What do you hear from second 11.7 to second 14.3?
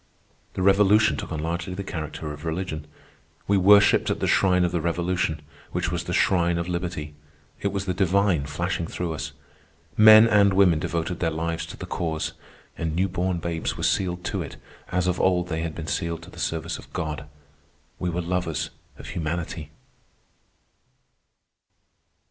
the Cause, and new born babes were sealed